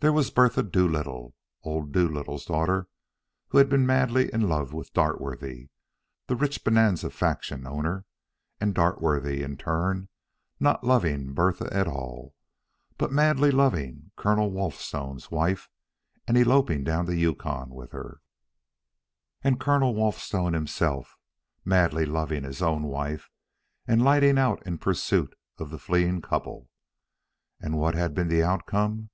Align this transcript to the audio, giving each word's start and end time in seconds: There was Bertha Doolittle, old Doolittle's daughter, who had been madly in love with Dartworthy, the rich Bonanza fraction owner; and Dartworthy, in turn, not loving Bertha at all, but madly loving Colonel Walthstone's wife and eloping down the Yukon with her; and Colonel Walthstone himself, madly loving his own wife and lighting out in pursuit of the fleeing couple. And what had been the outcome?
There 0.00 0.14
was 0.14 0.30
Bertha 0.30 0.62
Doolittle, 0.62 1.34
old 1.62 1.92
Doolittle's 1.92 2.46
daughter, 2.46 2.88
who 3.48 3.58
had 3.58 3.68
been 3.68 3.84
madly 3.84 4.32
in 4.32 4.48
love 4.48 4.72
with 4.72 4.94
Dartworthy, 4.94 5.68
the 6.26 6.36
rich 6.36 6.64
Bonanza 6.64 7.10
fraction 7.10 7.66
owner; 7.66 8.06
and 8.62 8.74
Dartworthy, 8.74 9.42
in 9.42 9.58
turn, 9.58 10.08
not 10.58 10.84
loving 10.84 11.34
Bertha 11.34 11.68
at 11.70 11.86
all, 11.86 12.34
but 12.96 13.12
madly 13.12 13.50
loving 13.50 14.10
Colonel 14.16 14.50
Walthstone's 14.50 15.30
wife 15.30 15.68
and 16.26 16.38
eloping 16.38 16.82
down 16.82 17.04
the 17.04 17.16
Yukon 17.16 17.68
with 17.68 17.92
her; 17.92 18.22
and 19.44 19.60
Colonel 19.60 19.94
Walthstone 19.94 20.54
himself, 20.54 21.18
madly 21.62 22.06
loving 22.06 22.42
his 22.44 22.62
own 22.62 22.84
wife 22.84 23.28
and 23.86 24.02
lighting 24.02 24.38
out 24.38 24.66
in 24.66 24.78
pursuit 24.78 25.36
of 25.58 25.68
the 25.68 25.78
fleeing 25.78 26.22
couple. 26.22 26.70
And 27.60 27.76
what 27.76 27.94
had 27.94 28.14
been 28.14 28.28
the 28.28 28.42
outcome? 28.42 29.10